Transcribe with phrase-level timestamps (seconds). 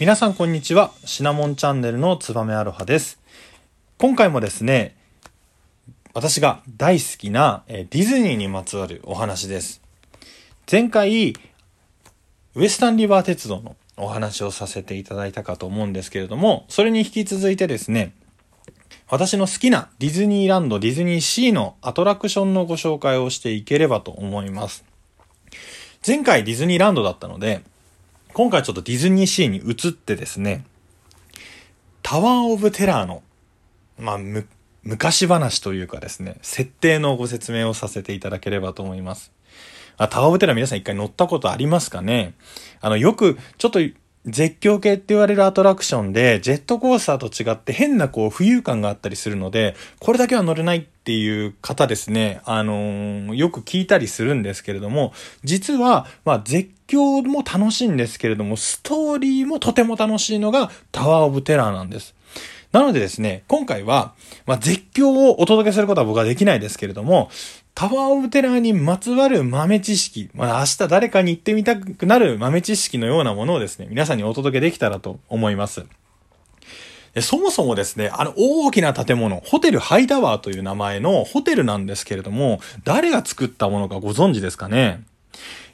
[0.00, 0.90] 皆さんこんにちは。
[1.04, 3.20] シナモンチャンネルのつばめアロハです。
[3.98, 4.96] 今回もですね、
[6.12, 9.80] 私が大好きなディズニーにまつわるお話です。
[10.68, 11.34] 前回、
[12.56, 18.12] ウエスタンリバー鉄道のお話をさせていただいたかと思うんですけれども、それに引き続いてですね、
[19.08, 24.84] 私の好きなディズニーランド、ディズニーシーのアトラクションのご紹介をしていければと思います。
[26.04, 27.62] 前回ディズニーランドだったので、
[28.32, 30.64] 今回ちょっとディズニーシーに移ってですね、
[32.02, 33.22] タワーオブテラーの、
[33.98, 34.48] まあ、む、
[34.82, 39.30] 昔話というかですね、設定のご説明をさせていただければと思います。
[39.96, 42.34] あ、タワーオブテラー皆さん一回乗ったことありますかね？
[42.80, 43.78] あの、よく、ちょっと
[44.26, 62.14] 絶叫系って言われるアトラクションで、ジェットコースターと違って変なこう浮遊感があったりするので、これだけは乗れないっていう方ですね、あのー、よく聞いたりするんですけれども、実は、まあ絶叫も楽しいんですけれども、ストーリーもとても楽しいのがタワーオブテラーなんです。
[62.72, 64.14] なのでですね、今回は、
[64.46, 67.30] まあ、絶叫をお届けすることは僕はできないですけれども、
[67.74, 75.84] タワーオブテラーにまつわる豆知識、まあ、明日誰かに行ってみたくなる豆知識のようなものをですね、皆さんにお届けできたらと思います。
[77.20, 85.02] そもそもですね、あの大きな建物、ホテルハイタワーという名前のホテルなんですけれども、誰が作ったものかご存知ですかね？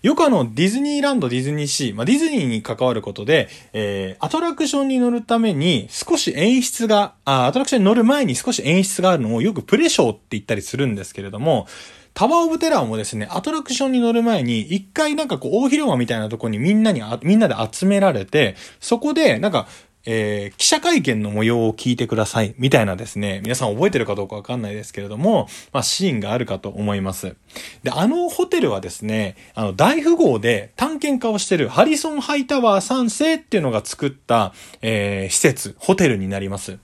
[0.03, 11.67] よくあの、ディズニーランド、ディズニーシー、まあ、ディズニーに関わることで、えー、アトラクションに乗るために少し演出が、あ、アトラクションに乗る前に少し演出があるのをよくプレショーって言ったりするんですけれども、
[12.15, 19.69] タワーオブテラーもですね、アトラクションに乗る前に、一回なんかこう、大広間みたいなとこにみんなに、みんなで集められて、そこで、なんか、
[20.11, 27.37] えー、記者会見の模様を聞いてください、みたいなですね、皆さん覚えてるかどうかわかんないですけれども、まあ、シーンがあるかと思います。
[27.83, 36.79] で、あのホテルはですね、あの、大富豪で探検家をしてるハリソンハイタワー3世っていうのが作った、えー、施設、ホテルになります。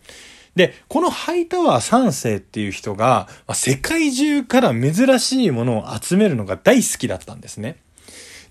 [0.54, 7.78] で、このハイタワー3世っていう人が、まあ、世界中から珍しいものを集めるのが大好きだったんですね。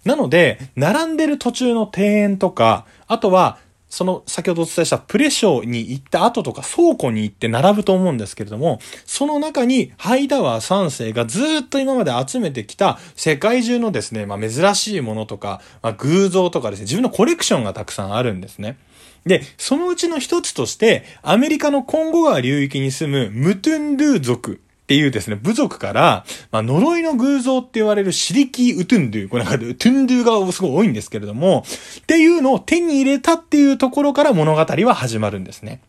[0.03, 3.59] なので、並んでる途中の庭園とか、あとは、
[3.93, 18.79] その先ほどお伝えしたプレショーに行った後とか倉庫に行って並ぶと思うんですけれども、その中にハイタワー3世がずっと今まで集めてきた世界中のですね、まあ珍しいものとか、まあ偶像とかですね、自分のコレクションがたくさんあるんですね。
[19.27, 31.63] で、そのうちの一つとして、アメリカのコンゴ川流域に住むムトゥンドゥ族っていうですね、部族から、まあ、呪いの偶像って言われるシリキー・ウトゥンドゥ、これなんか、ウトゥンドゥがすごい多いんですけれども、
[32.01, 35.79] っていうのを手に入れたっていうところから物語は始まるんですね。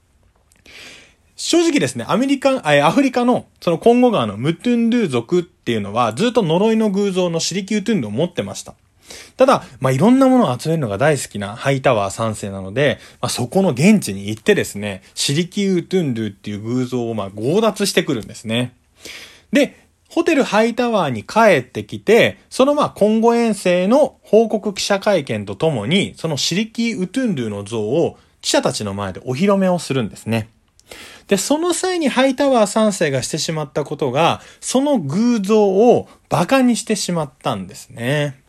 [1.34, 8.74] 正直ですね、アメリカ、えアフリカの、そのコンゴ川のムトゥンドゥ族っていうのは、ずっと呪いの偶像のシリキウトゥンドゥを持ってました。
[9.36, 18.72] ただ、まあ、いろんなものを集めるのが大好きなハイタワー3世なので、まあ、そこの現地に行ってですね、シリキウトゥンドゥっていう偶像をま強奪してくるんですね。
[19.52, 30.50] で、ホテルハイタワーに帰ってきて、そのまあ今後遠征の報告記者会見とともに、そのシリキーウトゥンドゥの像を記者たちの前でお披露目をするんですね。
[31.26, 38.43] で、その際にハイタワー3世がしてしまったことが、その偶像を馬鹿にしてしまったんですね。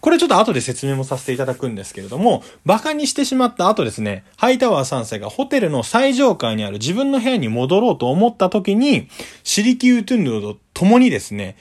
[0.00, 9.08] これちょっと後で説明もさせていただくんですけれども、馬鹿にしてしまった後ですね、ハイタワー3世がホテルの最上階にある自分の部屋に戻ろうと思った時に、
[9.44, 11.56] シリキュートゥンドと共にですね、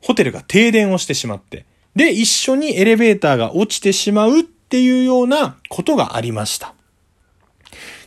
[0.00, 1.64] ホテルが停電をしてしまって、
[1.96, 6.74] で、一緒にエレベーターが落ちてしまうっていうようなことがありました。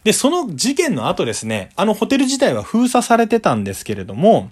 [0.03, 4.51] で、その事件の後ですね、あのホテル自体は封鎖されてたんですけれども、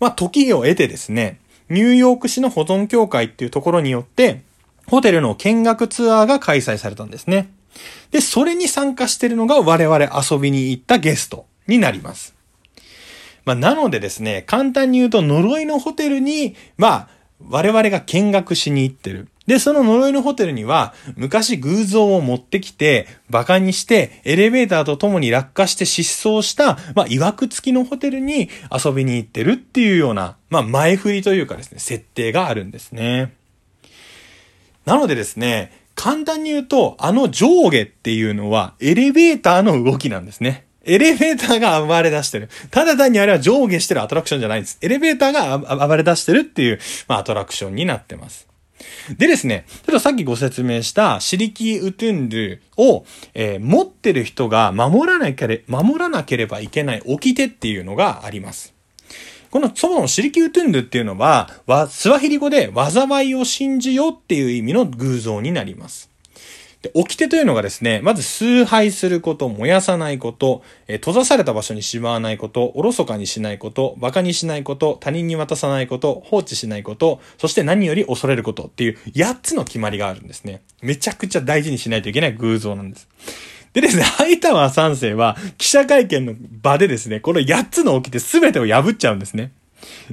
[0.00, 4.42] まあ、時を得てですね、ニューヨーク市の保存協会っていうところによって、
[4.86, 7.50] ホテルの見学ツアーが開催されたんですね。
[8.10, 9.98] で、それに参加してるのが我々
[10.30, 12.34] 遊びに行ったゲストになります。
[13.44, 17.08] まあ、なのでですね、簡単に言うと呪いのホテルに、まあ、
[17.48, 19.28] 我々が見学しに行ってる。
[19.46, 33.34] で、その呪いのホテルには、昔偶像を持ってきて、馬鹿にして、エレベーターと共に落下して失踪した、まあ、曰く付きのホテルに遊びに行ってるっていうような、まあ、前振りというかですね、設定があるんですね。
[34.84, 40.66] なのでですね、簡単に言うと、あの上下っていうのは、エレベーターの動きなんですね。
[40.84, 42.48] エレベーターが暴れ出してる。
[42.70, 44.78] ただ単にあれは上下してるアトラクションじゃないんです。
[44.80, 48.51] エレベーターが暴れ出してるっていう、まあ、アトラクションになってます。
[49.18, 58.74] でですね、ちょっとさっきご説明したシリキーウトゥンドゥを、えー、持ってる人が守らなけれ守らなければいけない掟っていうのがあります。
[59.50, 61.50] このそもそもシリキー・ウトゥンドゥっていうのは、
[61.90, 66.11] スワヒリ語で災いを信じようっていう意味の偶像になります。
[66.82, 80.62] で、掟というのがですね、まず崇拝すること、燃やさないこと、え閉ざされた場所にしまわないこと、おろそかにしないこと、馬鹿にしないこと、他人に渡さないこと、放置しないこと、そして何より恐れることっていう8つの決まりがあるんですね。
[80.82, 83.08] めちゃくちゃ大事にしないといけない偶像なんです。
[83.74, 89.52] でですね、ハイタワー3世は記者会見の場でですね、この8つの起きて全てを破っちゃうんですね。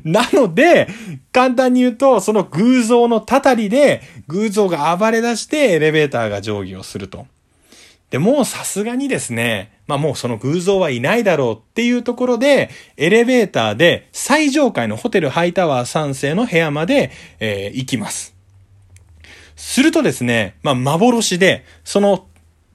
[0.03, 0.87] なので、
[1.31, 7.27] 簡単に言うと、その偶像のたたりで、偶像が暴れ出してエレベーターが定規をすると。
[8.09, 18.35] で、もうさすがにですね、まあもうその偶像はいないだろうっていうところで、エレベーターで最上階のホテルハイタワー3世の部屋まで、えー、行きます。
[19.55, 22.27] するとですね、まあ幻で、その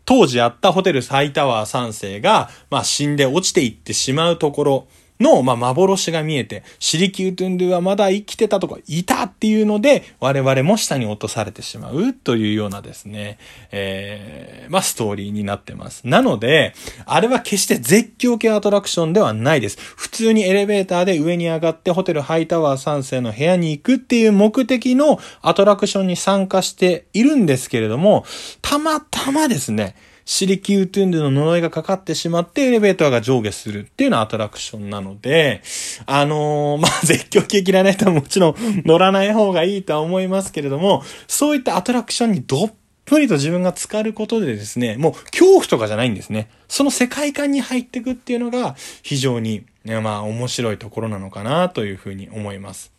[0.05, 4.88] 当時あったホテルハイタワー3世が、まあ死んで落ちていってしまうところ、
[5.25, 13.38] の、まあ、幻が見えて、シリキュートゥンドゥはまだ生きてたとか、いたっていうので、我々も下に落とされてしまうというようなですね、
[13.73, 16.06] えー、まあ、ストーリーになってます。
[16.06, 16.75] なので、
[17.06, 19.79] あれは決して絶叫系アトラクションではないです。
[19.97, 28.25] 普通にエレベーターで上に上がってホテルハイタワー3世の部屋に行くっていう目的のアトラクションに参加しているんですけれども、
[28.61, 35.62] たまたまですね、シリキュートゥンドゥの呪いがかかってしまってエレベーターが上下するっていうのはアトラクションなので、
[36.06, 38.55] あのー、 まあ、絶叫系嫌いな人はもちろん
[38.85, 42.75] 乗らない方がいいとは思いますけれども、そういったアトラクションにどっ
[43.05, 46.49] ぷりと自分が浸かることでですね、もう恐怖とかじゃないんですね。
[46.69, 52.93] その世界観に入っていくっていうのが非常に、まあ面白いところなのかなというふうに思います。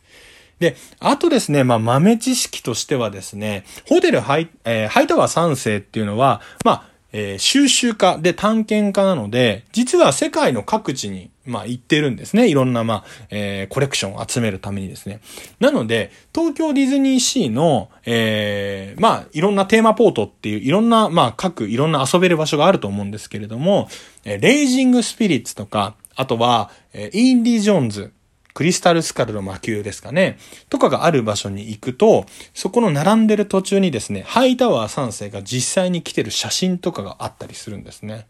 [0.60, 12.46] で、あとですね、まあ豆知識としてはですね、ホテルハイ、えー、ハイタワー3世っていうのは、まあえー、収集家で探検家なので、実は世界の各地に、まあ行ってるんですね。
[12.46, 15.20] いろんな、まあ、えー、コレクションを集めるためにですね。
[15.58, 23.88] なので、東京ディズニーシーの、えー、まあ、いろんなテーマポートっていう、いろんな、まあ、各、いろんな遊べる場所があると思うんですけれども、
[24.24, 28.12] え、レイジングスピリッツとか、あとは、え、インディ・ジョーンズ
[28.56, 30.38] クリスタルスカルの魔球ですかね、
[30.70, 32.24] とかがある場所に行くと、
[32.54, 38.26] そこの並んでる途中にですね、ハイタワー3世が実際に来てる写真とかがあったりするんですね。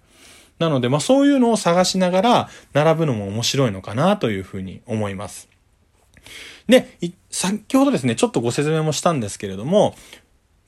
[0.59, 5.49] なので、まあそういうのを探しながら並ぶのも面白いのかなというふうに思います。
[6.67, 6.99] で、
[7.31, 9.95] 先ほどですね、ちょっとご説明もしたんですけれども、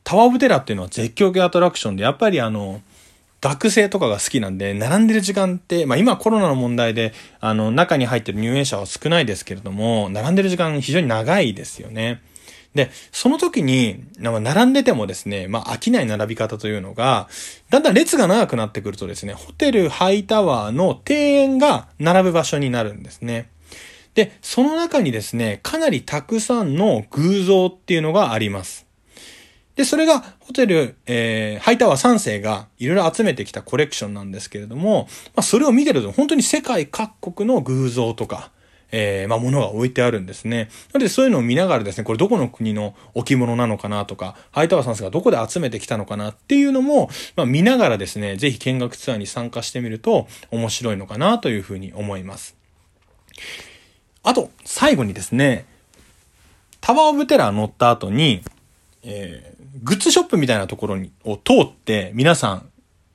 [0.05, 2.81] タワーオブテラっていうのは絶叫系アトラクションで、やっぱりあの、
[3.41, 12.21] 学生とかが好きなんで、並んでる時間って、まあ今コロナの問題で、あの、中に入ってる入園者は少ないですけれども、並んでる時間非常に長いですよね。
[12.75, 17.29] で、その時に、並んでてもですね、まあ飽きない並び方というのが、
[17.71, 23.51] だんだん列が長くなってくるとですね、ホテルハイタワーの庭園が並ぶ場所になるんですね。
[24.15, 28.88] で、その中にですね、かなりたくさんの偶像っていうのがあります。
[29.79, 38.51] で、それがホテル、えー、ハイタワー3世がいろいろ集めてきたコレクションなんですけれども、まあ、それを見てると本当に世界各国の偶像とか、
[38.91, 40.69] えー、まあ、ものが置いてあるんですね。
[40.93, 52.57] なので、そういうのを見ながらですね、これどこの国の置物なのかなとか、ハイタワーさんがどこで集めてきたのかなっていうのも、まあ、見ながらですね、ぜひ見学ツアーに参加してみると面白いのかなというふうに思います。
[54.25, 55.67] あと、最後にですね、
[56.81, 58.43] タワーオブテラー乗った後に、
[59.03, 62.71] えー、グッズショップみたいなところにを通って、皆さん、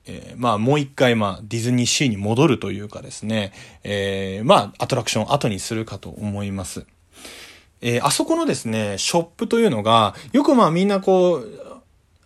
[0.06, 3.52] えー、まあもう一回まあディズニーシーに戻るというかですね、
[3.82, 6.86] えー、まあアトラクションを後にするかと思います。
[7.80, 11.60] えー、あそこのですね、ショップというのが、よくまあみんなこう、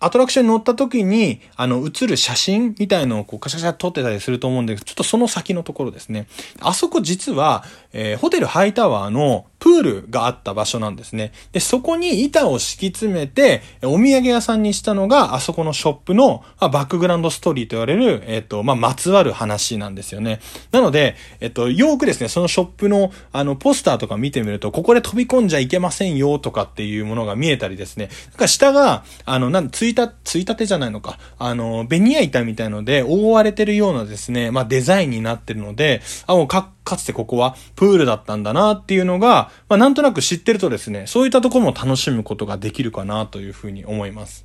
[0.01, 6.27] アトラクションに乗った時に、あの、映る写真みたいのをこうカシャカシャ撮ってたりすると思うんですけど、ちょっとその先のところですね。
[6.61, 11.33] あそこ実は、えー、ホテルハイタワーのプールがあった場所なんですね。
[11.53, 20.41] で、そこに板を敷き詰めて、お土産屋さんにしたのが、あそこのショップの、まあ、バックグラウンドストーリーと言われる、えっ、ー、と、まあ、まつわる話なんですよね。
[20.71, 28.11] なので、えっ、ー、と、よくですね、そのショップの、あの、ポスターとか見てみると、ここで飛び込んじゃいけませんよとかっていうものが見えたりですね。
[28.31, 44.45] なんか下が、あの、なん、つついた、ついたてじゃないのか、あの、ベニヤ板みたいので覆われてるようなですね、まあ、デザインになってるので、あ、もうか、かつてここはプールだったんだなっていうのが、まあ、なんとなく知ってるとですね、そういったところも楽しむことができるかなというふうに思います。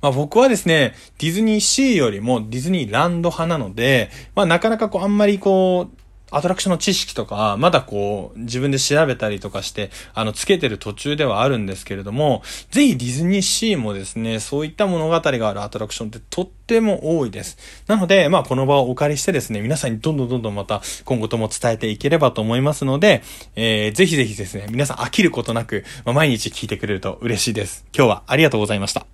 [0.00, 6.03] まあ僕はですね、ディズニーシーよりもディズニーランド派なので、まあなかなかこうあんまりこう、
[6.36, 17.58] アトラクションの知識とか、まだこう、自分で調べたりとかして、あの、つけてる途中ではあるんですけれども、ぜひディズニーシーもですね、そういった物語があるアトラクションってとっても多いです。
[17.86, 23.22] なので、まあ、この場をお借りしてですね、皆さんにどんどんどんどんまた今後とも伝えていければと思いますので、
[23.56, 27.84] えー、ぜひぜひですね、皆さん飽きることなく、まあ、毎日聞いてくれると嬉しいです。
[27.94, 29.13] 今日はありがとうございました。